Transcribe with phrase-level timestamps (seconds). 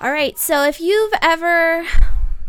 [0.00, 1.84] All right, so if you've ever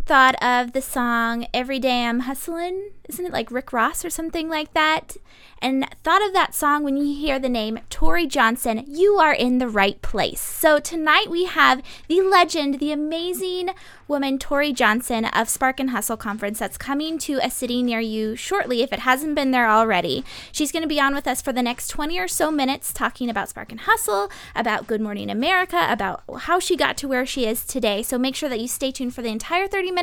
[0.09, 4.49] thought of the song Every Day I'm Hustling, isn't it like Rick Ross or something
[4.49, 5.17] like that?
[5.61, 9.57] and thought of that song when you hear the name Tory Johnson, you are in
[9.57, 10.39] the right place.
[10.39, 13.71] So tonight we have the legend, the amazing
[14.07, 18.35] woman Tory Johnson of Spark and Hustle Conference that's coming to a city near you
[18.35, 20.23] shortly if it hasn't been there already.
[20.51, 23.29] She's going to be on with us for the next 20 or so minutes talking
[23.29, 27.45] about Spark and Hustle, about Good Morning America, about how she got to where she
[27.45, 28.01] is today.
[28.01, 29.98] So make sure that you stay tuned for the entire 30 minutes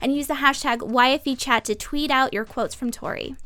[0.00, 3.36] and use the hashtag YFEchat to tweet out your quotes from Tory.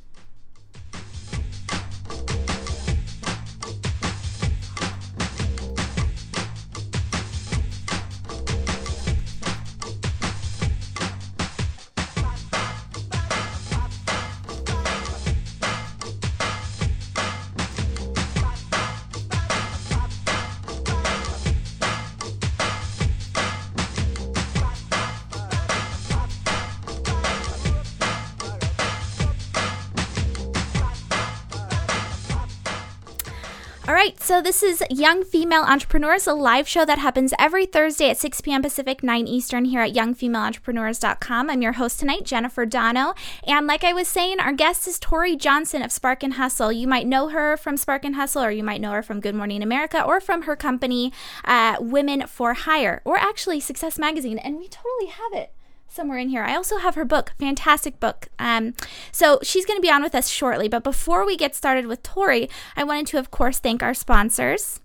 [34.05, 38.19] Right, so this is Young Female Entrepreneurs, a live show that happens every Thursday at
[38.19, 38.61] 6 p.m.
[38.61, 41.49] Pacific, 9 Eastern here at youngfemaleentrepreneurs.com.
[41.49, 43.15] I'm your host tonight, Jennifer Dono.
[43.47, 46.71] And like I was saying, our guest is Tory Johnson of Spark and Hustle.
[46.71, 49.35] You might know her from Spark and Hustle, or you might know her from Good
[49.35, 51.11] Morning America, or from her company,
[51.47, 54.37] uh, Women for Hire, or actually Success Magazine.
[54.37, 55.55] And we totally have it
[55.95, 56.43] somewhere in here.
[56.43, 58.29] I also have her book, fantastic book.
[58.39, 58.75] Um,
[59.13, 60.69] so she's going to be on with us shortly.
[60.69, 64.81] But before we get started with Tory, I wanted to, of course, thank our sponsors.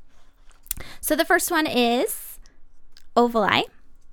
[1.01, 2.39] So the first one is
[3.15, 3.63] Ovaleye.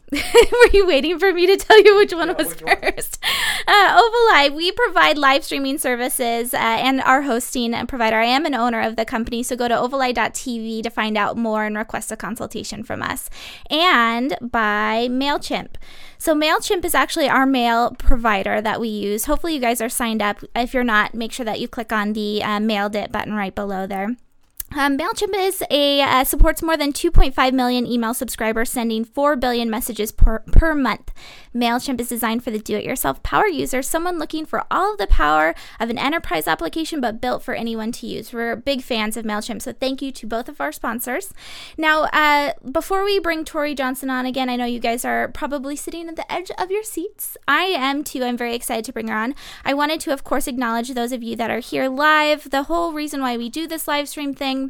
[0.12, 3.18] Were you waiting for me to tell you which one yeah, was which first?
[3.22, 3.32] One?
[3.68, 8.16] Uh, Ovaleye, we provide live streaming services uh, and our hosting and provider.
[8.16, 11.64] I am an owner of the company, so go to ovaleye.tv to find out more
[11.64, 13.28] and request a consultation from us.
[13.68, 15.74] And by MailChimp.
[16.16, 19.24] So MailChimp is actually our mail provider that we use.
[19.24, 20.44] Hopefully, you guys are signed up.
[20.54, 23.54] If you're not, make sure that you click on the uh, Mailed It button right
[23.54, 24.16] below there.
[24.78, 29.70] Um, Mailchimp is a uh, supports more than 2.5 million email subscribers, sending 4 billion
[29.70, 31.14] messages per, per month.
[31.54, 35.54] Mailchimp is designed for the do-it-yourself power user, someone looking for all of the power
[35.80, 38.34] of an enterprise application, but built for anyone to use.
[38.34, 41.32] We're big fans of Mailchimp, so thank you to both of our sponsors.
[41.78, 45.76] Now, uh, before we bring Tory Johnson on again, I know you guys are probably
[45.76, 47.38] sitting at the edge of your seats.
[47.48, 48.24] I am too.
[48.24, 49.34] I'm very excited to bring her on.
[49.64, 52.50] I wanted to, of course, acknowledge those of you that are here live.
[52.50, 54.65] The whole reason why we do this live stream thing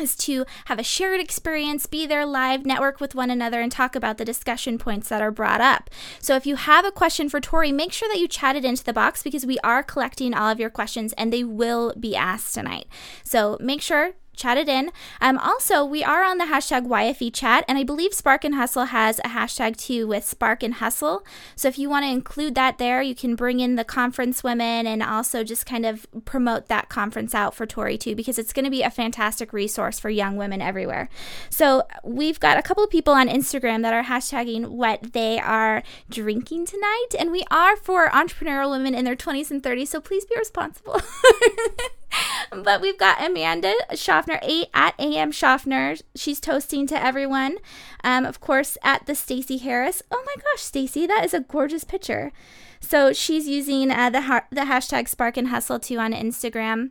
[0.00, 3.94] is to have a shared experience, be there live, network with one another, and talk
[3.96, 5.90] about the discussion points that are brought up.
[6.20, 8.84] So if you have a question for Tory, make sure that you chat it into
[8.84, 12.54] the box because we are collecting all of your questions and they will be asked
[12.54, 12.86] tonight.
[13.22, 14.92] So make sure chat it in.
[15.20, 18.86] Um, also, we are on the hashtag YFE chat, and I believe Spark and Hustle
[18.86, 21.24] has a hashtag too with Spark and Hustle.
[21.54, 24.86] So if you want to include that there, you can bring in the conference women
[24.86, 28.64] and also just kind of promote that conference out for Tory too, because it's going
[28.64, 31.08] to be a fantastic resource for young women everywhere.
[31.50, 35.82] So we've got a couple of people on Instagram that are hashtagging what they are
[36.10, 40.24] drinking tonight, and we are for entrepreneurial women in their 20s and 30s, so please
[40.24, 41.00] be responsible.
[42.50, 45.96] but we've got Amanda Schaffner, 8 at AM Schaffner.
[46.14, 47.58] She's toasting to everyone.
[48.04, 50.02] Um, of course, at the Stacey Harris.
[50.10, 52.32] Oh my gosh, Stacy, that is a gorgeous picture.
[52.80, 56.90] So she's using uh, the, ha- the hashtag Spark and Hustle too on Instagram.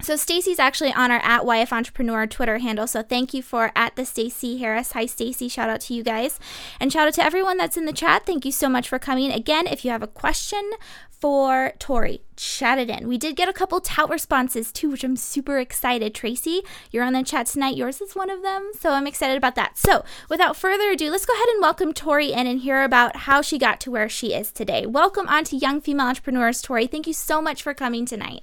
[0.00, 2.86] So Stacy's actually on our at YF Entrepreneur Twitter handle.
[2.86, 4.92] So thank you for at the Stacey Harris.
[4.92, 6.38] Hi Stacy, shout out to you guys.
[6.80, 8.24] And shout out to everyone that's in the chat.
[8.24, 9.32] Thank you so much for coming.
[9.32, 10.70] Again, if you have a question
[11.10, 13.08] for Tory, chat it in.
[13.08, 16.14] We did get a couple tout responses too, which I'm super excited.
[16.14, 17.76] Tracy, you're on the chat tonight.
[17.76, 18.70] Yours is one of them.
[18.78, 19.76] So I'm excited about that.
[19.76, 23.42] So without further ado, let's go ahead and welcome Tory in and hear about how
[23.42, 24.86] she got to where she is today.
[24.86, 26.86] Welcome on to Young Female Entrepreneurs, Tory.
[26.86, 28.42] Thank you so much for coming tonight.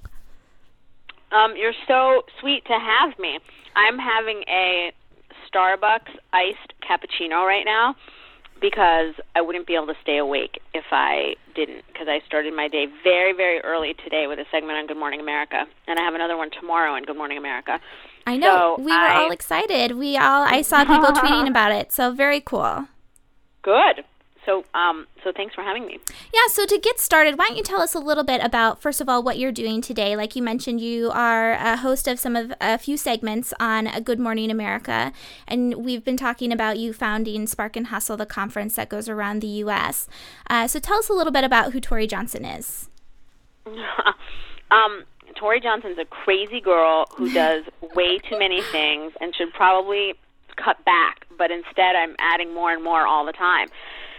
[1.32, 3.38] Um, you're so sweet to have me.
[3.74, 4.92] I'm having a
[5.52, 7.94] Starbucks iced cappuccino right now
[8.60, 12.68] because I wouldn't be able to stay awake if I didn't because I started my
[12.68, 16.14] day very very early today with a segment on Good Morning America and I have
[16.14, 17.78] another one tomorrow on Good Morning America.
[18.26, 18.76] I know.
[18.76, 19.96] So we were I, all excited.
[19.96, 21.92] We all I saw people tweeting about it.
[21.92, 22.86] So very cool.
[23.62, 24.04] Good.
[24.46, 25.98] So, um, so thanks for having me.
[26.32, 26.46] Yeah.
[26.48, 29.08] So to get started, why don't you tell us a little bit about, first of
[29.08, 30.16] all, what you're doing today?
[30.16, 34.00] Like you mentioned, you are a host of some of a few segments on a
[34.00, 35.12] Good Morning America,
[35.48, 39.42] and we've been talking about you founding Spark and Hustle, the conference that goes around
[39.42, 40.08] the U.S.
[40.48, 42.88] Uh, so tell us a little bit about who Tory Johnson is.
[44.70, 45.02] um,
[45.34, 47.64] Tory Johnson's a crazy girl who does
[47.96, 50.14] way too many things and should probably
[50.54, 53.68] cut back, but instead I'm adding more and more all the time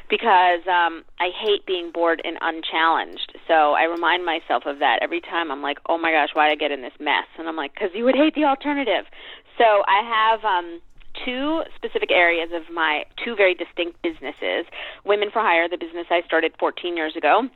[0.10, 3.34] because um, I hate being bored and unchallenged.
[3.48, 5.52] So I remind myself of that every time.
[5.52, 7.28] I'm like, oh my gosh, why did I get in this mess?
[7.38, 9.06] And I'm like, because you would hate the alternative.
[9.58, 10.46] So I have.
[10.46, 10.82] Um,
[11.26, 14.66] two specific areas of my two very distinct businesses.
[15.04, 17.50] Women for Hire, the business I started 14 years ago,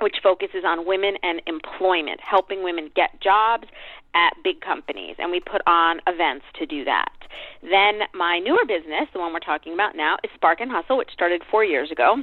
[0.00, 3.68] which focuses on women and employment, helping women get jobs
[4.14, 5.16] at big companies.
[5.18, 7.12] And we put on events to do that.
[7.62, 11.10] Then my newer business, the one we're talking about now, is Spark and Hustle, which
[11.12, 12.16] started four years ago.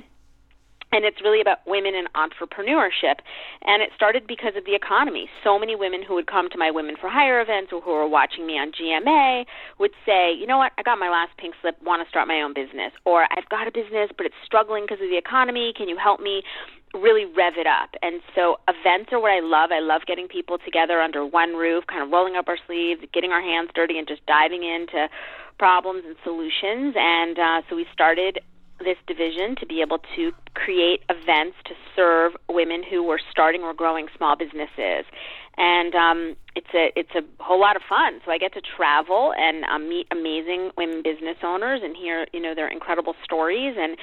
[0.92, 3.20] And it's really about women and entrepreneurship.
[3.64, 5.28] And it started because of the economy.
[5.44, 8.08] So many women who would come to my Women for Hire events or who were
[8.08, 9.46] watching me on GMA
[9.80, 12.42] would say, you know what, I got my last pink slip, want to start my
[12.42, 12.94] own business.
[13.04, 15.74] Or I've got a business, but it's struggling because of the economy.
[15.76, 16.42] Can you help me?
[16.98, 17.90] Really rev it up.
[18.02, 19.72] And so events are what I love.
[19.72, 23.32] I love getting people together under one roof, kind of rolling up our sleeves, getting
[23.32, 25.08] our hands dirty, and just diving into
[25.58, 26.96] problems and solutions.
[26.98, 28.40] And uh, so we started
[28.80, 33.74] this division to be able to create events to serve women who were starting or
[33.74, 35.06] growing small businesses
[35.58, 38.22] and um, it's a it's a whole lot of fun.
[38.26, 42.40] So I get to travel and um, meet amazing women business owners and hear you
[42.40, 43.98] know their incredible stories and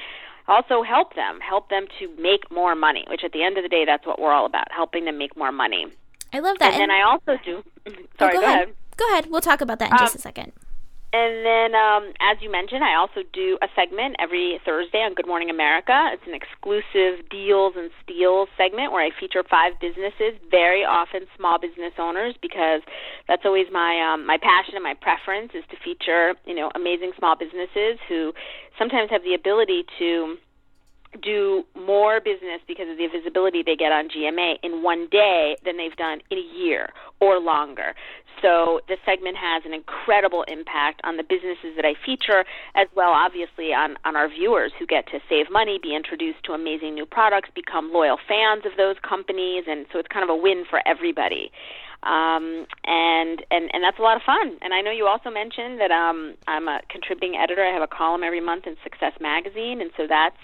[0.46, 3.68] also help them, help them to make more money, which at the end of the
[3.68, 5.86] day, that's what we're all about, helping them make more money.
[6.32, 6.74] I love that.
[6.74, 7.62] And, and then I also do.
[8.18, 8.62] Sorry, oh, go, go ahead.
[8.62, 8.74] ahead.
[8.96, 9.26] Go ahead.
[9.30, 10.52] We'll talk about that in um, just a second.
[11.14, 15.28] And then, um, as you mentioned, I also do a segment every Thursday on Good
[15.28, 16.10] Morning America.
[16.10, 21.60] It's an exclusive deals and steals segment where I feature five businesses, very often small
[21.60, 22.82] business owners, because
[23.28, 27.12] that's always my um, my passion and my preference is to feature you know amazing
[27.16, 28.34] small businesses who
[28.76, 30.34] sometimes have the ability to
[31.22, 35.76] do more business because of the visibility they get on GMA in one day than
[35.76, 36.90] they've done in a year
[37.20, 37.94] or longer.
[38.42, 42.44] So the segment has an incredible impact on the businesses that I feature,
[42.74, 46.52] as well, obviously, on, on our viewers who get to save money, be introduced to
[46.52, 50.36] amazing new products, become loyal fans of those companies, and so it's kind of a
[50.36, 51.50] win for everybody.
[52.02, 54.58] Um, and and and that's a lot of fun.
[54.60, 57.64] And I know you also mentioned that um, I'm a contributing editor.
[57.64, 60.36] I have a column every month in Success Magazine, and so that's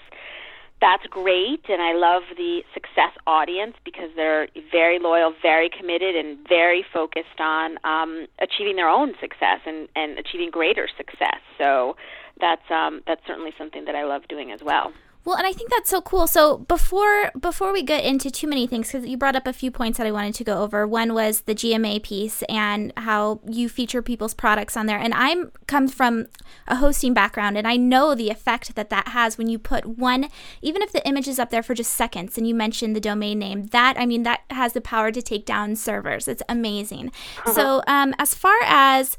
[0.81, 6.37] that's great and I love the success audience because they're very loyal, very committed and
[6.49, 11.39] very focused on um, achieving their own success and, and achieving greater success.
[11.57, 11.95] So
[12.39, 14.91] that's um, that's certainly something that I love doing as well.
[15.23, 16.25] Well, and I think that's so cool.
[16.25, 19.69] So before before we get into too many things, because you brought up a few
[19.69, 20.87] points that I wanted to go over.
[20.87, 24.97] One was the GMA piece and how you feature people's products on there.
[24.97, 26.27] And I'm comes from
[26.67, 30.27] a hosting background, and I know the effect that that has when you put one,
[30.61, 33.37] even if the image is up there for just seconds, and you mention the domain
[33.37, 33.67] name.
[33.67, 36.27] That I mean, that has the power to take down servers.
[36.27, 37.11] It's amazing.
[37.39, 37.53] Uh-huh.
[37.53, 39.17] So um, as far as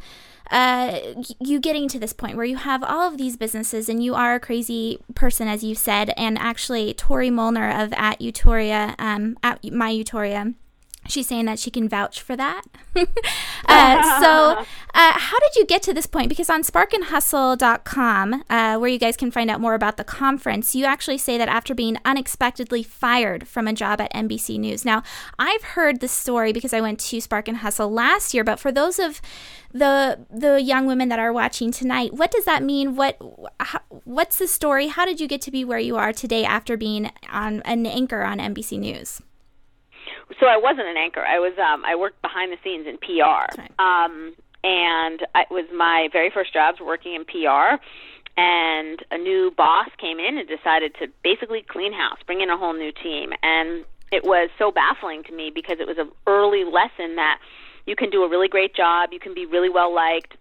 [0.52, 0.98] uh,
[1.40, 4.34] you getting to this point where you have all of these businesses and you are
[4.34, 6.12] a crazy person, as you said.
[6.16, 10.52] And actually, Tori Molnar of at Utoria, um, at My Utoria,
[11.08, 12.62] she's saying that she can vouch for that.
[12.96, 14.58] uh, so,
[14.94, 16.28] uh, how did you get to this point?
[16.28, 20.84] Because on sparkandhustle.com, uh, where you guys can find out more about the conference, you
[20.84, 24.84] actually say that after being unexpectedly fired from a job at NBC News.
[24.84, 25.02] Now,
[25.38, 28.72] I've heard this story because I went to Spark and Hustle last year, but for
[28.72, 29.20] those of
[29.74, 32.94] the the young women that are watching tonight, what does that mean?
[32.94, 33.16] What
[33.58, 34.88] how, what's the story?
[34.88, 38.22] How did you get to be where you are today after being on an anchor
[38.22, 39.22] on NBC News?
[40.40, 41.24] So I wasn't an anchor.
[41.24, 43.46] I was um I worked behind the scenes in PR.
[43.58, 43.70] Right.
[43.78, 47.82] Um and it was my very first jobs working in PR
[48.36, 52.56] and a new boss came in and decided to basically clean house, bring in a
[52.56, 56.64] whole new team and it was so baffling to me because it was an early
[56.64, 57.38] lesson that
[57.86, 60.36] you can do a really great job, you can be really well liked,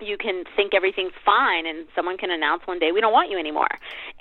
[0.00, 3.38] you can think everything's fine and someone can announce one day we don't want you
[3.38, 3.70] anymore.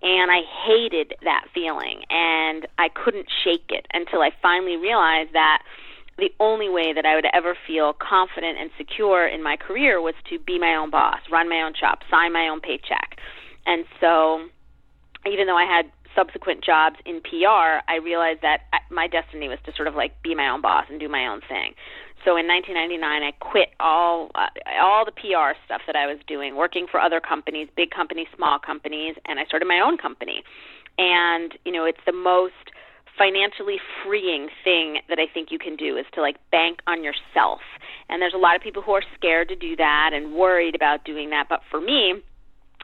[0.01, 5.63] And i hated that feeling and i couldn't shake it until i finally realized that
[6.17, 10.15] the only way that i would ever feel confident and secure in my career was
[10.29, 13.17] to be my own boss run my own shop sign my own paycheck.
[13.65, 14.47] And so
[15.25, 17.45] even though i had subsequent jobs in pr
[17.87, 20.99] i realized that my destiny was to sort of like be my own boss and
[20.99, 21.73] do my own thing
[22.25, 24.47] so in 1999, I quit all uh,
[24.81, 28.59] all the PR stuff that I was doing, working for other companies, big companies, small
[28.59, 30.43] companies, and I started my own company.
[30.97, 32.75] And you know, it's the most
[33.17, 37.59] financially freeing thing that I think you can do is to like bank on yourself.
[38.07, 41.03] And there's a lot of people who are scared to do that and worried about
[41.03, 42.15] doing that, but for me,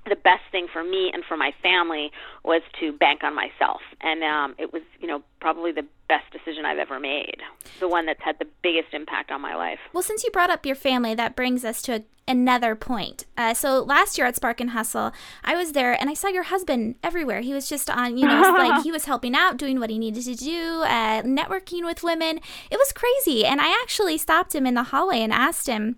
[0.07, 2.11] the best thing for me and for my family
[2.43, 3.81] was to bank on myself.
[4.01, 7.37] And um it was you know probably the best decision I've ever made
[7.79, 9.79] the one that's had the biggest impact on my life.
[9.93, 13.25] Well since you brought up your family that brings us to a, another point.
[13.37, 15.11] Uh, so last year at Spark and Hustle
[15.43, 17.41] I was there and I saw your husband everywhere.
[17.41, 20.23] He was just on you know like he was helping out doing what he needed
[20.23, 22.39] to do uh, networking with women.
[22.69, 23.45] It was crazy.
[23.45, 25.97] And I actually stopped him in the hallway and asked him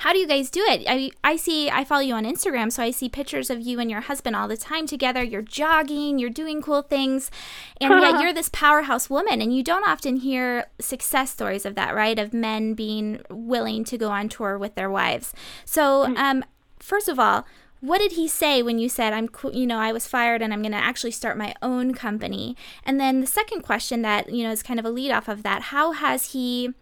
[0.00, 0.84] how do you guys do it?
[0.88, 3.90] I, I see, I follow you on Instagram, so I see pictures of you and
[3.90, 5.22] your husband all the time together.
[5.22, 7.30] You're jogging, you're doing cool things,
[7.82, 9.42] and yet you're this powerhouse woman.
[9.42, 12.18] And you don't often hear success stories of that, right?
[12.18, 15.34] Of men being willing to go on tour with their wives.
[15.66, 16.16] So, mm.
[16.16, 16.44] um,
[16.78, 17.44] first of all,
[17.80, 20.60] what did he say when you said i'm you know i was fired and i'm
[20.60, 22.54] going to actually start my own company
[22.84, 25.42] and then the second question that you know is kind of a lead off of
[25.42, 26.74] that how has he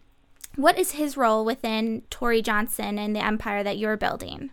[0.59, 4.51] what is his role within Tory Johnson and the empire that you're building?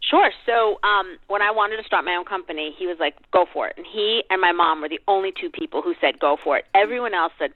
[0.00, 0.30] Sure.
[0.46, 3.68] So um, when I wanted to start my own company, he was like, "Go for
[3.68, 6.56] it." And he and my mom were the only two people who said, "Go for
[6.56, 7.52] it." Everyone else said,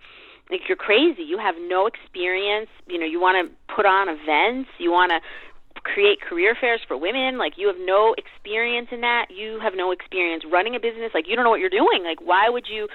[0.50, 1.22] "Like you're crazy.
[1.22, 2.68] You have no experience.
[2.86, 4.68] You know, you want to put on events.
[4.76, 7.38] You want to create career fairs for women.
[7.38, 9.30] Like you have no experience in that.
[9.30, 11.12] You have no experience running a business.
[11.14, 12.04] Like you don't know what you're doing.
[12.04, 12.86] Like why would you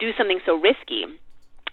[0.00, 1.06] do something so risky?"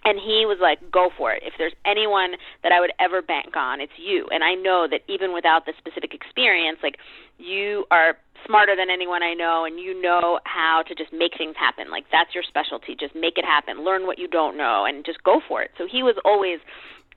[0.04, 1.42] And he was like go for it.
[1.44, 4.26] If there's anyone that i would ever bank on it's you.
[4.30, 6.96] And i know that even without the specific experience like
[7.38, 11.56] you are smarter than anyone i know and you know how to just make things
[11.58, 11.90] happen.
[11.90, 12.96] Like that's your specialty.
[12.98, 13.84] Just make it happen.
[13.84, 15.70] Learn what you don't know and just go for it.
[15.78, 16.60] So he was always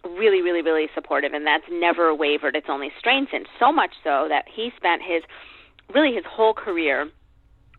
[0.03, 2.55] really really really supportive and that's never wavered.
[2.55, 5.23] It's only strengthened so much so that he spent his
[5.93, 7.09] really his whole career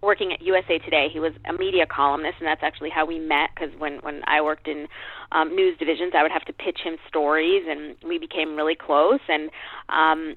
[0.02, 1.08] working at USA Today.
[1.12, 3.50] He was a media columnist, and that's actually how we met.
[3.54, 4.86] Because when when I worked in
[5.32, 9.20] um, news divisions, I would have to pitch him stories, and we became really close.
[9.28, 9.50] And
[9.88, 10.36] um,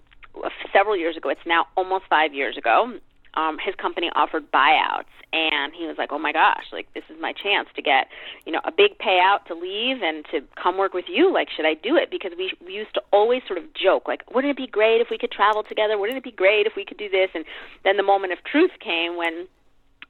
[0.71, 2.97] several years ago, it's now almost five years ago.
[3.35, 7.17] Um, his company offered buyouts, and he was like, "Oh my gosh, like this is
[7.19, 8.07] my chance to get,
[8.45, 11.33] you know, a big payout to leave and to come work with you.
[11.33, 14.21] Like, should I do it?" Because we we used to always sort of joke, like,
[14.33, 15.97] "Wouldn't it be great if we could travel together?
[15.97, 17.45] Wouldn't it be great if we could do this?" And
[17.83, 19.47] then the moment of truth came when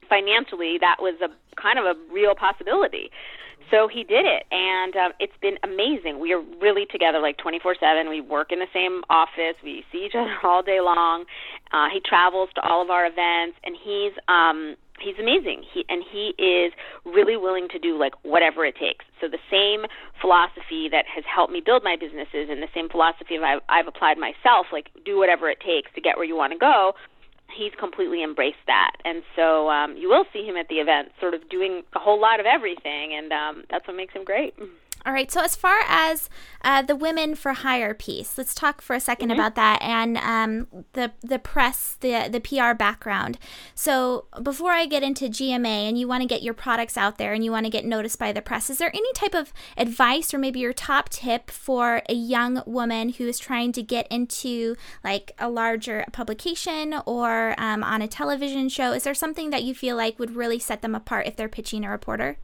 [0.08, 3.10] financially that was a kind of a real possibility.
[3.70, 6.20] So he did it, and um, it's been amazing.
[6.20, 8.08] We are really together like 24/7.
[8.08, 9.56] We work in the same office.
[9.62, 11.24] We see each other all day long.
[11.72, 15.64] Uh, he travels to all of our events, and he's um, he's amazing.
[15.72, 16.72] He and he is
[17.04, 19.04] really willing to do like whatever it takes.
[19.20, 19.86] So the same
[20.20, 24.18] philosophy that has helped me build my businesses, and the same philosophy I've, I've applied
[24.18, 26.92] myself, like do whatever it takes to get where you want to go
[27.56, 31.34] he's completely embraced that, and so um, you will see him at the event, sort
[31.34, 34.54] of doing a whole lot of everything, and um, that's what makes him great.
[35.06, 35.30] All right.
[35.30, 36.30] So as far as
[36.62, 39.32] uh, the women for hire piece, let's talk for a 2nd mm-hmm.
[39.32, 43.38] about that and um, the the press, the the PR background.
[43.74, 47.34] So before I get into GMA, and you want to get your products out there,
[47.34, 50.32] and you want to get noticed by the press, is there any type of advice
[50.32, 54.74] or maybe your top tip for a young woman who is trying to get into
[55.02, 58.92] like a larger publication or um, on a television show?
[58.92, 61.84] Is there something that you feel like would really set them apart if they're pitching
[61.84, 62.38] a reporter?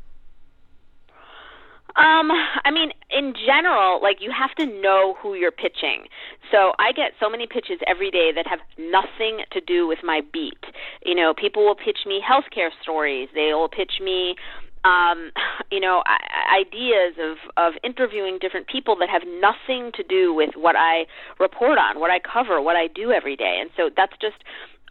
[1.97, 2.31] Um,
[2.65, 6.07] I mean, in general, like you have to know who you're pitching.
[6.51, 10.21] So I get so many pitches every day that have nothing to do with my
[10.33, 10.65] beat.
[11.05, 13.29] You know, people will pitch me healthcare stories.
[13.35, 14.37] They will pitch me
[14.85, 15.31] um,
[15.71, 16.03] you know,
[16.51, 21.05] ideas of of interviewing different people that have nothing to do with what I
[21.39, 23.59] report on, what I cover, what I do every day.
[23.61, 24.43] And so that's just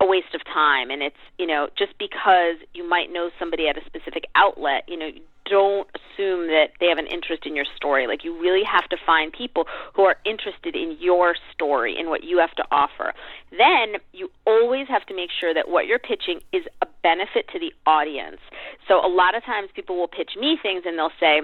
[0.02, 3.78] a waste of time and it's you know just because you might know somebody at
[3.78, 5.10] a specific outlet you know
[5.50, 8.08] don't assume that they have an interest in your story.
[8.08, 12.24] Like you really have to find people who are interested in your story and what
[12.24, 13.14] you have to offer.
[13.52, 17.60] Then you always have to make sure that what you're pitching is a benefit to
[17.60, 18.40] the audience.
[18.88, 21.42] So a lot of times people will pitch me things and they'll say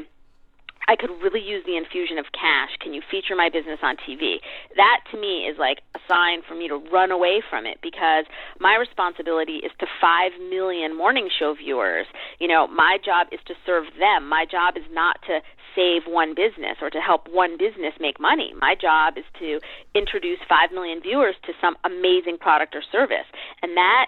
[0.88, 2.78] I could really use the infusion of cash.
[2.80, 4.38] Can you feature my business on TV?
[4.76, 8.26] That to me is like a sign for me to run away from it because
[8.60, 12.06] my responsibility is to 5 million morning show viewers.
[12.40, 14.30] You know, my job is to serve them.
[14.30, 15.42] My job is not to
[15.76, 18.54] save one business or to help one business make money.
[18.60, 19.60] My job is to
[19.94, 23.28] introduce 5 million viewers to some amazing product or service.
[23.62, 24.08] And that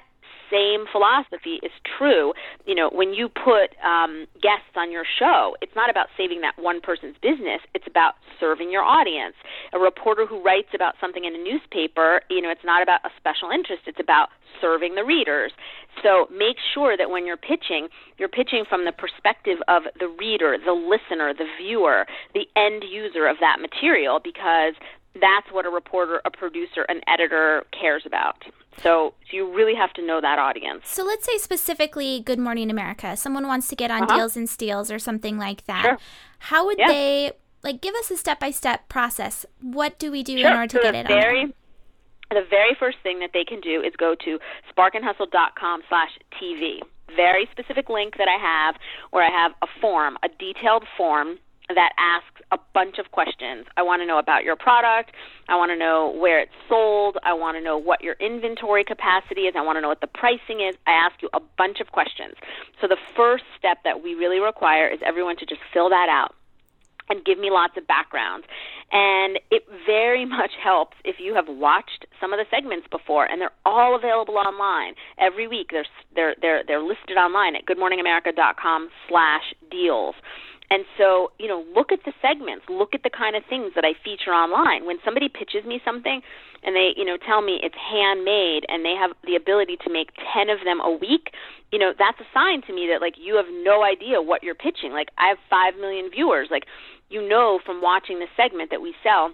[0.52, 2.34] same philosophy is true.
[2.66, 6.54] You know, when you put um, guests on your show, it's not about saving that
[6.58, 7.62] one person's business.
[7.74, 9.36] It's about serving your audience.
[9.74, 13.10] A reporter who writes about something in a newspaper, you know, it's not about a
[13.18, 13.84] special interest.
[13.88, 14.30] It's about
[14.62, 15.52] serving the readers.
[16.04, 20.58] So make sure that when you're pitching, you're pitching from the perspective of the reader,
[20.64, 24.74] the listener, the viewer, the end user of that material because
[25.20, 28.44] that's what a reporter, a producer, an editor cares about.
[28.44, 28.52] So,
[28.84, 30.88] so you really have to know that audience.
[30.88, 33.18] So let's say specifically Good Morning America.
[33.18, 34.18] Someone wants to get on Uh-huh.
[34.18, 35.84] Deals and Steals or something like that.
[35.84, 35.98] Sure.
[36.40, 36.88] How would Yeah.
[36.88, 37.32] they
[37.64, 39.46] like give us a step by step process?
[39.62, 40.52] What do we do Sure.
[40.52, 41.20] in order to so get it on?
[41.20, 41.46] there?
[42.30, 44.38] the very first thing that they can do is go to
[44.76, 46.82] sparkandhustle.com slash TV.
[47.16, 48.76] Very specific link that I have
[49.12, 53.66] where I have a form, a detailed form that asks a bunch of questions.
[53.76, 55.12] I want to know about your product.
[55.50, 57.18] I want to know where it's sold.
[57.24, 59.56] I want to know what your inventory capacity is.
[59.58, 60.76] I want to know what the pricing is.
[60.88, 62.36] I ask you a bunch of questions.
[62.80, 66.34] So the first step that we really require is everyone to just fill that out
[67.10, 68.44] and give me lots of background.
[68.92, 73.40] And it very much helps if you have watched some of the segments before, and
[73.42, 75.70] they're all available online every week.
[75.72, 80.16] They're they're they're they're listed online at GoodMorningAmerica.com/deals.
[80.70, 83.86] And so, you know, look at the segments, look at the kind of things that
[83.86, 84.86] I feature online.
[84.86, 86.22] When somebody pitches me something
[86.64, 90.12] and they, you know, tell me it's handmade and they have the ability to make
[90.36, 91.32] 10 of them a week,
[91.72, 94.60] you know, that's a sign to me that like you have no idea what you're
[94.60, 94.92] pitching.
[94.92, 96.50] Like I have 5 million viewers.
[96.52, 96.68] Like
[97.10, 99.32] you know from watching the segment that we sell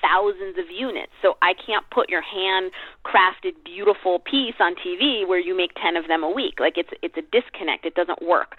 [0.00, 1.10] thousands of units.
[1.22, 6.06] So I can't put your handcrafted beautiful piece on TV where you make 10 of
[6.06, 6.60] them a week.
[6.60, 7.84] Like it's it's a disconnect.
[7.84, 8.56] It doesn't work.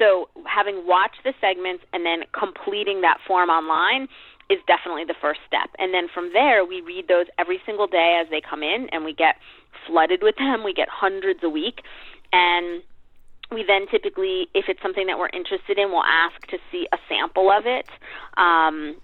[0.00, 4.08] So having watched the segments and then completing that form online
[4.48, 5.70] is definitely the first step.
[5.78, 9.04] And then from there we read those every single day as they come in and
[9.04, 9.36] we get
[9.86, 10.64] flooded with them.
[10.64, 11.82] We get hundreds a week
[12.32, 12.82] and
[13.52, 16.98] we then typically, if it's something that we're interested in, we'll ask to see a
[17.08, 17.88] sample of it.
[18.36, 18.96] Um,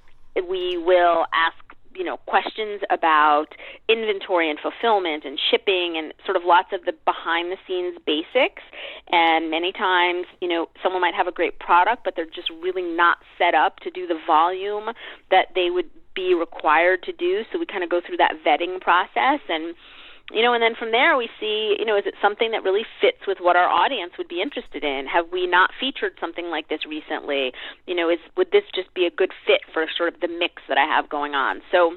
[0.48, 1.56] we will ask
[1.96, 3.46] you know questions about
[3.88, 8.62] inventory and fulfillment and shipping and sort of lots of the behind the scenes basics.
[9.10, 12.82] And many times you know someone might have a great product but they're just really
[12.82, 14.90] not set up to do the volume
[15.30, 17.42] that they would be required to do.
[17.52, 19.74] So we kind of go through that vetting process and
[20.32, 22.84] you know, and then from there we see, you know, is it something that really
[23.00, 25.06] fits with what our audience would be interested in?
[25.06, 27.52] Have we not featured something like this recently?
[27.86, 30.62] You know, is would this just be a good fit for sort of the mix
[30.68, 31.62] that I have going on?
[31.70, 31.94] So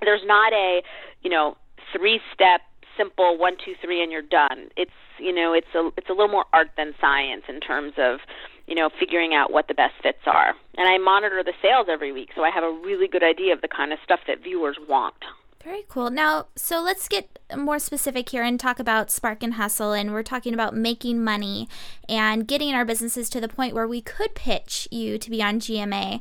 [0.00, 0.82] there's not a,
[1.22, 1.56] you know,
[1.96, 2.62] three step
[2.96, 4.68] simple one two three and you're done.
[4.76, 8.18] It's you know, it's a it's a little more art than science in terms of
[8.66, 10.54] you know, figuring out what the best fits are.
[10.76, 13.60] And I monitor the sales every week, so I have a really good idea of
[13.60, 15.16] the kind of stuff that viewers want.
[15.64, 16.10] Very cool.
[16.10, 19.92] Now, so let's get more specific here and talk about Spark and Hustle.
[19.92, 21.68] And we're talking about making money
[22.08, 25.60] and getting our businesses to the point where we could pitch you to be on
[25.60, 26.20] GMA.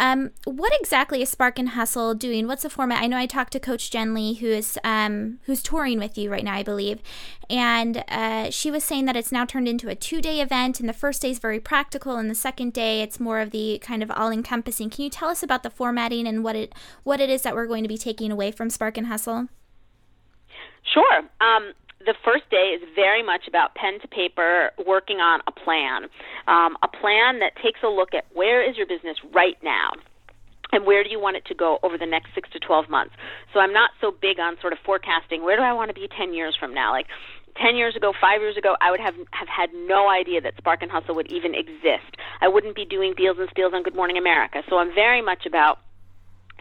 [0.00, 2.46] Um, what exactly is Spark and Hustle doing?
[2.46, 3.02] What's the format?
[3.02, 6.30] I know I talked to Coach Jen Lee, who is um, who's touring with you
[6.30, 7.00] right now, I believe,
[7.50, 10.94] and uh, she was saying that it's now turned into a two-day event, and the
[10.94, 14.10] first day is very practical, and the second day it's more of the kind of
[14.10, 14.88] all-encompassing.
[14.88, 16.74] Can you tell us about the formatting and what it
[17.04, 19.46] what it is that we're going to be taking away from Spark and Hustle?
[20.94, 21.18] Sure.
[21.42, 26.04] Um, the first day is very much about pen to paper, working on a plan,
[26.48, 29.90] um, a plan that takes a look at where is your business right now.
[30.72, 33.12] And where do you want it to go over the next six to 12 months?
[33.52, 36.08] So I'm not so big on sort of forecasting where do I want to be
[36.16, 36.90] 10 years from now?
[36.92, 37.08] Like
[37.60, 40.80] 10 years ago, 5 years ago, I would have have had no idea that Spark
[40.80, 42.16] and Hustle would even exist.
[42.40, 44.62] I wouldn't be doing deals and steals on Good Morning America.
[44.70, 45.80] So I'm very much about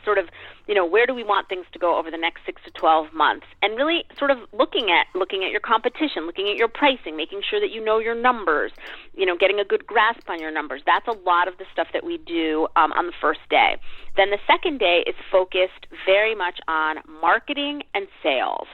[0.03, 0.29] sort of,
[0.67, 3.13] you know, where do we want things to go over the next 6 to 12
[3.13, 3.45] months?
[3.61, 7.41] And really sort of looking at looking at your competition, looking at your pricing, making
[7.49, 8.71] sure that you know your numbers,
[9.13, 10.81] you know, getting a good grasp on your numbers.
[10.85, 13.77] That's a lot of the stuff that we do um, on the first day.
[14.15, 18.67] Then the second day is focused very much on marketing and sales.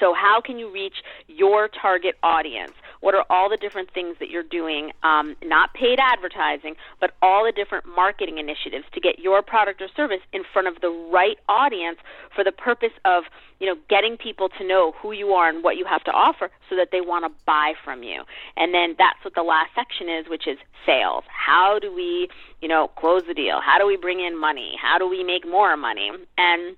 [0.00, 0.96] So, how can you reach
[1.26, 2.72] your target audience?
[3.00, 7.44] What are all the different things that you're doing, um, not paid advertising, but all
[7.44, 11.36] the different marketing initiatives to get your product or service in front of the right
[11.48, 11.98] audience
[12.34, 13.24] for the purpose of,
[13.60, 16.50] you know, getting people to know who you are and what you have to offer
[16.68, 18.22] so that they want to buy from you.
[18.56, 21.24] And then that's what the last section is, which is sales.
[21.28, 22.28] How do we,
[22.60, 23.60] you know, close the deal?
[23.60, 24.72] How do we bring in money?
[24.80, 26.10] How do we make more money?
[26.38, 26.76] And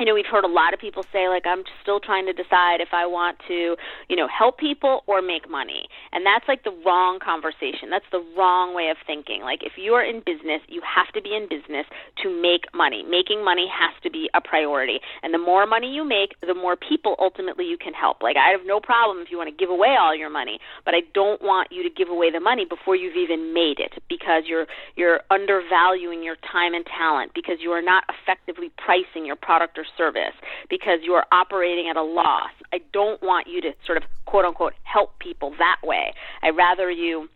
[0.00, 2.80] you know, we've heard a lot of people say, like, I'm still trying to decide
[2.80, 3.76] if I want to,
[4.08, 5.88] you know, help people or make money.
[6.12, 7.90] And that's like the wrong conversation.
[7.90, 9.42] That's the wrong way of thinking.
[9.42, 11.84] Like, if you are in business, you have to be in business
[12.24, 13.04] to make money.
[13.04, 15.00] Making money has to be a priority.
[15.22, 18.22] And the more money you make, the more people ultimately you can help.
[18.22, 20.94] Like, I have no problem if you want to give away all your money, but
[20.94, 24.44] I don't want you to give away the money before you've even made it because
[24.46, 29.76] you're you're undervaluing your time and talent because you are not effectively pricing your product
[29.76, 30.34] or service
[30.68, 32.50] because you are operating at a loss.
[32.72, 36.12] I don't want you to sort of quote unquote help people that way.
[36.42, 37.28] I rather you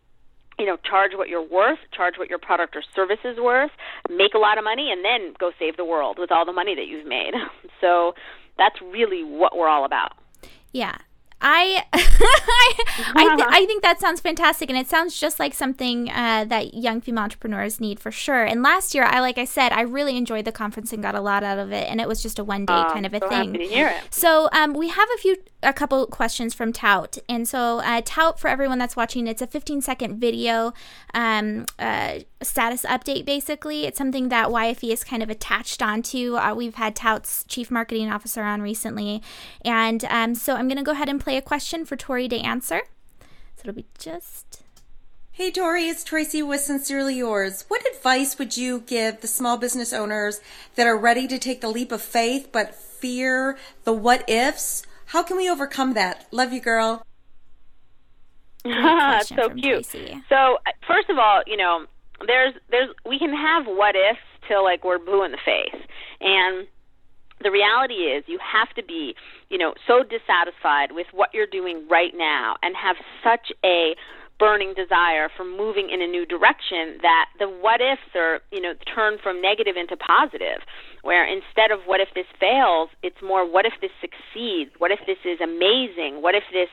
[0.59, 3.73] you know, charge what you're worth, charge what your product or service is worth,
[4.09, 6.75] make a lot of money, and then go save the world with all the money
[6.75, 7.33] that you've made.
[7.81, 8.15] So
[8.57, 10.13] that's really what we're all about.
[10.73, 10.97] Yeah,
[11.47, 12.75] I I,
[13.15, 16.73] I, th- I, think that sounds fantastic, and it sounds just like something uh, that
[16.73, 18.45] young female entrepreneurs need for sure.
[18.45, 21.21] And last year, I like I said, I really enjoyed the conference and got a
[21.21, 23.21] lot out of it, and it was just a one day uh, kind of a
[23.21, 23.53] so thing.
[23.53, 24.03] Happy to hear it.
[24.09, 28.39] So um, we have a few a couple questions from Tout, and so uh, Tout
[28.39, 30.73] for everyone that's watching, it's a 15 second video
[31.15, 33.25] um, uh, status update.
[33.25, 36.37] Basically, it's something that YFE is kind of attached onto.
[36.37, 39.23] Uh, we've had Tout's chief marketing officer on recently,
[39.65, 42.37] and um, so I'm going to go ahead and play a question for Tory to
[42.37, 42.83] answer.
[43.57, 44.65] So it'll be just.
[45.37, 47.65] Hey Tory, it's Tracy with Sincerely Yours.
[47.67, 50.41] What advice would you give the small business owners
[50.77, 54.85] that are ready to take the leap of faith but fear the what ifs?
[55.15, 56.27] How can we overcome that?
[56.33, 57.07] Love you, girl.
[59.23, 59.89] so cute.
[59.89, 60.21] Tracy.
[60.29, 61.87] So uh, first of all, you know,
[62.27, 65.81] there's there's we can have what ifs till like we're blue in the face,
[66.21, 66.67] and
[67.45, 69.15] the reality is you have to be,
[69.51, 73.95] you know, so dissatisfied with what you're doing right now and have such a
[74.39, 78.75] burning desire for moving in a new direction that the what ifs are, you know,
[78.95, 80.63] turn from negative into positive.
[81.03, 84.71] Where instead of what if this fails, it's more what if this succeeds?
[84.79, 86.23] What if this is amazing?
[86.23, 86.69] What if this,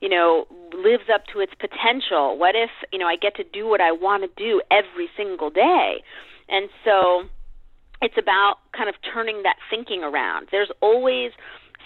[0.00, 2.36] you know, lives up to its potential?
[2.36, 5.50] What if, you know, I get to do what I want to do every single
[5.50, 6.02] day?
[6.48, 7.24] And so
[8.02, 10.48] it's about kind of turning that thinking around.
[10.50, 11.32] There's always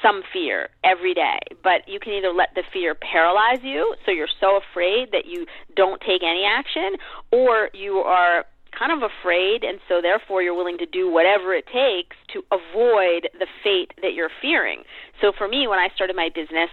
[0.02, 4.28] some fear every day, but you can either let the fear paralyze you, so you're
[4.40, 6.96] so afraid that you don't take any action,
[7.30, 8.44] or you are
[8.78, 13.28] kind of afraid, and so therefore you're willing to do whatever it takes to avoid
[13.38, 14.82] the fate that you're fearing.
[15.20, 16.70] So for me, when I started my business,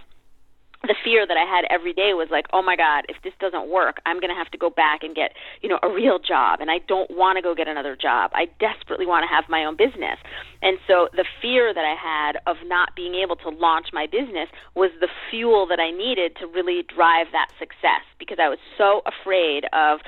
[0.82, 3.68] the fear that I had every day was like, oh my God, if this doesn't
[3.68, 6.60] work, I'm going to have to go back and get, you know, a real job.
[6.60, 8.30] And I don't want to go get another job.
[8.32, 10.22] I desperately want to have my own business.
[10.62, 14.48] And so the fear that I had of not being able to launch my business
[14.74, 19.02] was the fuel that I needed to really drive that success because I was so
[19.02, 19.98] afraid of,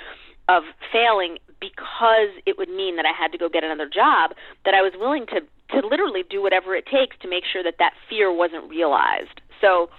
[0.49, 4.33] of failing because it would mean that I had to go get another job
[4.65, 5.43] that I was willing to,
[5.75, 9.43] to literally do whatever it takes to make sure that that fear wasn't realized.
[9.61, 9.91] So,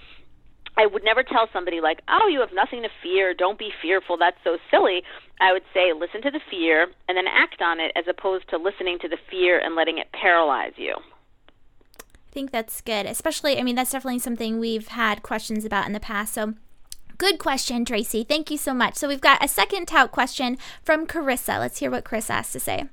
[0.78, 3.34] I would never tell somebody like, "Oh, you have nothing to fear.
[3.34, 4.18] Don't be fearful.
[4.18, 5.04] That's so silly."
[5.40, 8.58] I would say, "Listen to the fear and then act on it as opposed to
[8.58, 10.96] listening to the fear and letting it paralyze you."
[12.00, 13.06] I think that's good.
[13.06, 16.34] Especially, I mean, that's definitely something we've had questions about in the past.
[16.34, 16.54] So,
[17.18, 18.24] good question, Tracy.
[18.24, 18.96] Thank you so much.
[18.96, 21.60] So, we've got a second tout question from Carissa.
[21.60, 22.86] Let's hear what Chris has to say.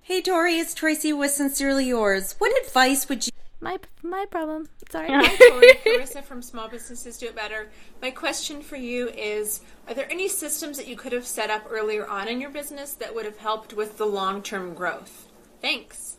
[0.00, 2.34] Hey, Tory, it's Tracy with Sincerely Yours.
[2.38, 4.68] What advice would you my my problem.
[4.90, 5.08] Sorry.
[5.10, 5.72] Hi, Tory.
[5.98, 7.70] Carissa from Small Businesses Do It Better.
[8.02, 11.66] My question for you is: Are there any systems that you could have set up
[11.70, 15.28] earlier on in your business that would have helped with the long term growth?
[15.60, 16.18] Thanks.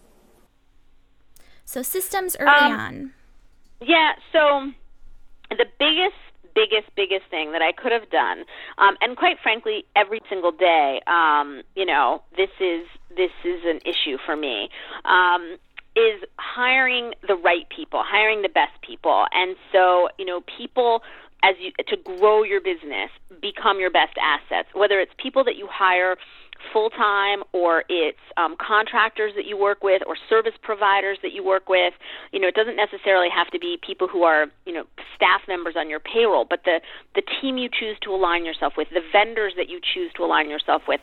[1.66, 3.14] So systems early um, on.
[3.82, 4.14] Yeah.
[4.32, 4.72] So
[5.50, 6.16] the biggest
[6.56, 8.46] biggest, biggest thing that I could have done.
[8.78, 13.80] Um, and quite frankly, every single day, um, you know, this is this is an
[13.86, 14.70] issue for me.
[15.06, 15.58] Um,
[15.96, 19.26] is hiring the right people, hiring the best people.
[19.32, 21.02] And so, you know, people
[21.44, 24.70] as you to grow your business, become your best assets.
[24.74, 26.16] Whether it's people that you hire
[26.72, 31.44] full time or it's um, contractors that you work with or service providers that you
[31.44, 31.94] work with.
[32.32, 35.76] You know, it doesn't necessarily have to be people who are you know staff members
[35.78, 36.80] on your payroll, but the
[37.16, 40.50] the team you choose to align yourself with, the vendors that you choose to align
[40.50, 41.02] yourself with.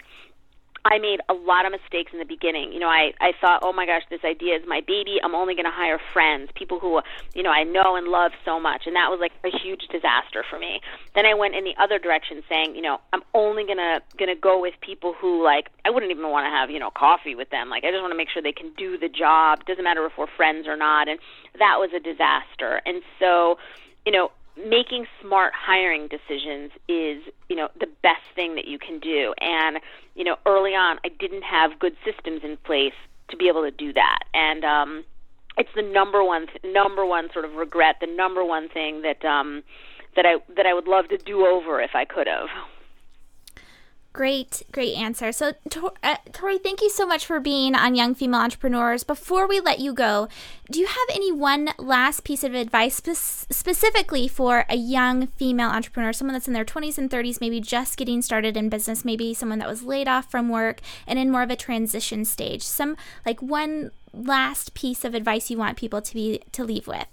[0.85, 2.73] I made a lot of mistakes in the beginning.
[2.73, 5.21] You know, I I thought, "Oh my gosh, this idea is my baby.
[5.23, 7.01] I'm only going to hire friends, people who,
[7.35, 10.45] you know, I know and love so much." And that was like a huge disaster
[10.49, 10.81] for me.
[11.15, 14.35] Then I went in the other direction saying, you know, I'm only going to going
[14.35, 17.35] to go with people who like I wouldn't even want to have, you know, coffee
[17.35, 17.69] with them.
[17.69, 19.65] Like I just want to make sure they can do the job.
[19.67, 21.09] Doesn't matter if we're friends or not.
[21.09, 21.19] And
[21.59, 22.81] that was a disaster.
[22.87, 23.59] And so,
[24.07, 28.99] you know, making smart hiring decisions is you know the best thing that you can
[28.99, 29.35] do.
[29.41, 29.79] And
[30.15, 32.95] you know early on i didn't have good systems in place
[33.29, 34.21] to be able to do that.
[34.35, 35.05] And um
[35.57, 39.63] it's the number one number one sort of regret the number one thing that um
[40.17, 42.49] that i that i would love to do over if i could have
[44.13, 45.31] Great, great answer.
[45.31, 45.53] So,
[46.03, 49.05] uh, Tory, thank you so much for being on Young Female Entrepreneurs.
[49.05, 50.29] Before we let you go,
[50.69, 55.71] do you have any one last piece of advice spe- specifically for a young female
[55.71, 59.33] entrepreneur, someone that's in their 20s and 30s, maybe just getting started in business, maybe
[59.33, 62.63] someone that was laid off from work and in more of a transition stage?
[62.63, 67.07] Some like one last piece of advice you want people to be to leave with.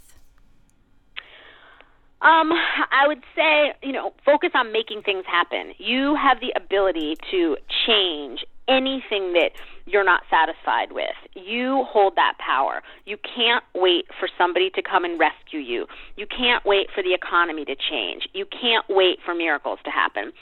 [2.21, 2.51] Um,
[2.91, 5.73] I would say, you know, focus on making things happen.
[5.77, 9.51] You have the ability to change anything that
[9.85, 11.15] you're not satisfied with.
[11.35, 12.81] You hold that power.
[13.05, 15.85] You can't wait for somebody to come and rescue you.
[16.17, 18.27] You can't wait for the economy to change.
[18.33, 20.33] You can't wait for miracles to happen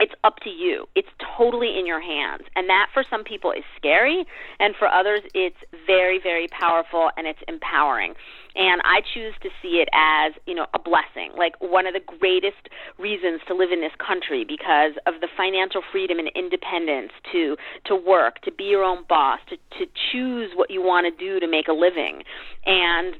[0.00, 0.86] it's up to you.
[0.94, 2.42] It's totally in your hands.
[2.56, 4.24] And that for some people is scary,
[4.58, 8.14] and for others, it's very, very powerful and it's empowering.
[8.56, 12.00] And I choose to see it as, you know, a blessing, like one of the
[12.18, 17.56] greatest reasons to live in this country because of the financial freedom and independence to
[17.84, 21.38] to work, to be your own boss, to to choose what you want to do
[21.38, 22.22] to make a living.
[22.66, 23.14] And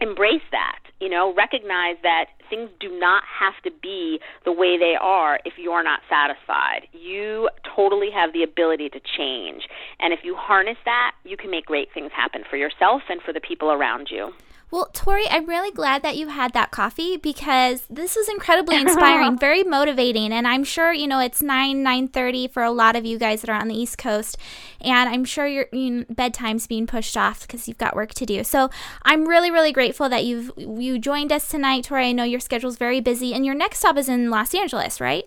[0.00, 0.80] embrace that.
[1.00, 5.54] You know, recognize that things do not have to be the way they are if
[5.56, 6.88] you're not satisfied.
[6.92, 9.66] You totally have the ability to change.
[9.98, 13.32] And if you harness that, you can make great things happen for yourself and for
[13.32, 14.32] the people around you.
[14.70, 19.36] Well, Tory, I'm really glad that you had that coffee because this was incredibly inspiring,
[19.36, 23.04] very motivating, and I'm sure you know it's nine nine thirty for a lot of
[23.04, 24.38] you guys that are on the East Coast,
[24.80, 28.44] and I'm sure your you bedtime's being pushed off because you've got work to do.
[28.44, 28.70] So
[29.02, 32.06] I'm really really grateful that you've you joined us tonight, Tory.
[32.06, 35.24] I know your schedule's very busy, and your next stop is in Los Angeles, right?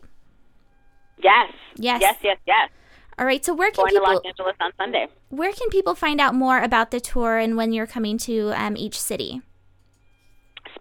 [1.17, 1.51] Yes.
[1.75, 2.01] Yes.
[2.01, 2.17] Yes.
[2.23, 2.37] Yes.
[2.47, 2.69] Yes.
[3.17, 3.43] All right.
[3.43, 4.05] So where can Going people?
[4.07, 5.07] to Los Angeles on Sunday.
[5.29, 8.75] Where can people find out more about the tour and when you're coming to um,
[8.77, 9.41] each city?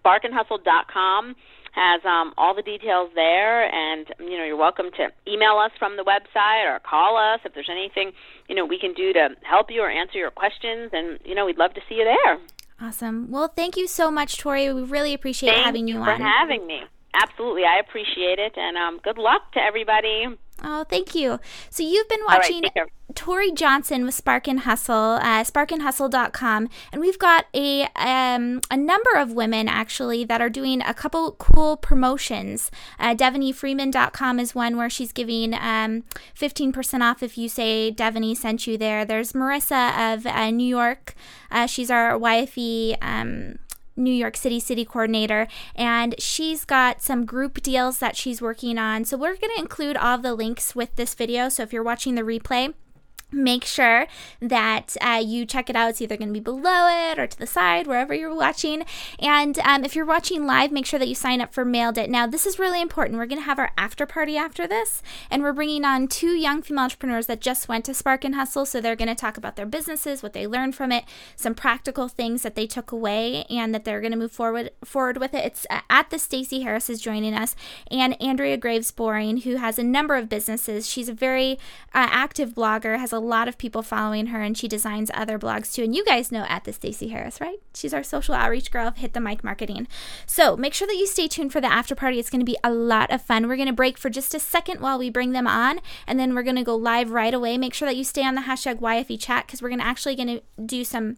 [0.03, 1.35] SparkandHustle.com
[1.73, 5.97] has um, all the details there, and you know you're welcome to email us from
[5.97, 8.11] the website or call us if there's anything
[8.47, 11.45] you know we can do to help you or answer your questions, and you know
[11.45, 12.37] we'd love to see you there.
[12.79, 13.31] Awesome.
[13.31, 14.71] Well, thank you so much, Tory.
[14.71, 16.21] We really appreciate having you, you for on.
[16.21, 16.81] having me.
[17.15, 20.25] Absolutely, I appreciate it, and um, good luck to everybody.
[20.63, 21.39] Oh, thank you.
[21.69, 22.87] So you've been watching care.
[23.15, 29.11] Tory Johnson with Spark and Hustle, uh, sparkandhustle.com, and we've got a um, a number
[29.15, 32.71] of women actually that are doing a couple cool promotions.
[32.97, 36.03] Uh, DevaneyFreeman.com is one where she's giving um,
[36.39, 39.05] 15% off if you say Devaney sent you there.
[39.05, 41.13] There's Marissa of uh, New York.
[41.51, 43.59] Uh, she's our YFE um,
[43.95, 49.05] New York City city coordinator, and she's got some group deals that she's working on.
[49.05, 51.49] So we're going to include all the links with this video.
[51.49, 52.73] So if you're watching the replay,
[53.33, 54.07] make sure
[54.39, 55.89] that uh, you check it out.
[55.89, 58.85] It's either going to be below it or to the side, wherever you're watching.
[59.19, 62.09] And um, if you're watching live, make sure that you sign up for Mailed It.
[62.09, 63.17] Now, this is really important.
[63.17, 66.61] We're going to have our after party after this, and we're bringing on two young
[66.61, 68.65] female entrepreneurs that just went to Spark and Hustle.
[68.65, 72.07] So they're going to talk about their businesses, what they learned from it, some practical
[72.07, 75.45] things that they took away, and that they're going to move forward forward with it.
[75.45, 77.55] It's uh, at the Stacy Harris is joining us,
[77.89, 80.89] and Andrea Graves Boring, who has a number of businesses.
[80.89, 81.53] She's a very
[81.93, 85.73] uh, active blogger, has a lot of people following her, and she designs other blogs
[85.73, 85.83] too.
[85.83, 87.57] And you guys know at the Stacey Harris, right?
[87.73, 89.87] She's our social outreach girl of Hit the Mic Marketing.
[90.25, 92.19] So make sure that you stay tuned for the after party.
[92.19, 93.47] It's going to be a lot of fun.
[93.47, 96.35] We're going to break for just a second while we bring them on, and then
[96.35, 97.57] we're going to go live right away.
[97.57, 100.15] Make sure that you stay on the hashtag YFE chat because we're going to actually
[100.15, 101.17] going to do some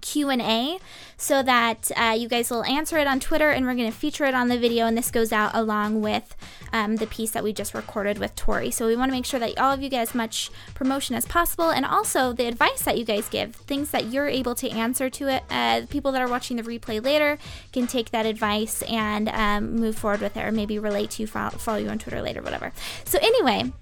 [0.00, 0.78] q&a
[1.16, 4.24] so that uh, you guys will answer it on twitter and we're going to feature
[4.24, 6.36] it on the video and this goes out along with
[6.72, 8.70] um, the piece that we just recorded with tory.
[8.70, 11.24] So we want to make sure that all of you get as much promotion as
[11.24, 15.08] possible and also the advice that you guys give things that you're able to answer
[15.10, 17.38] to it uh, people that are watching the replay later
[17.72, 21.26] can take that advice and um, move forward with it or maybe relate to you
[21.26, 22.72] follow, follow you on twitter later whatever.
[23.04, 23.72] So anyway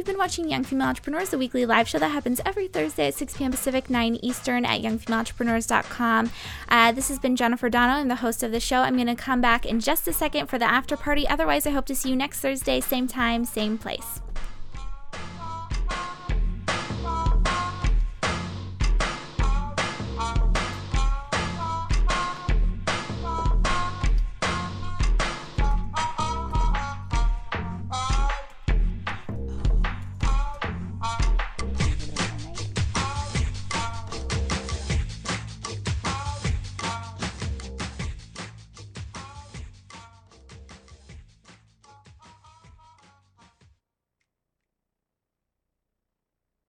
[0.00, 3.14] You've been watching Young Female Entrepreneurs, the weekly live show that happens every Thursday at
[3.16, 3.50] 6 p.m.
[3.50, 6.30] Pacific, 9 Eastern at youngfemaleentrepreneurs.com.
[6.70, 7.92] Uh, this has been Jennifer Dono.
[7.92, 8.78] I'm the host of the show.
[8.78, 11.28] I'm going to come back in just a second for the after party.
[11.28, 14.22] Otherwise, I hope to see you next Thursday, same time, same place.